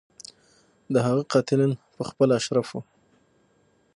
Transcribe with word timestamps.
د 0.93 0.95
هغه 1.07 1.23
قاتلین 1.31 1.71
په 1.95 2.01
خپله 2.09 2.33
اشراف 2.39 2.67
وو. 2.71 2.81